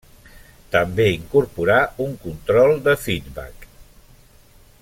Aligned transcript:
També 0.75 1.05
incorporà 1.17 1.77
un 2.07 2.17
control 2.25 2.75
de 2.89 2.99
feedback. 3.05 3.73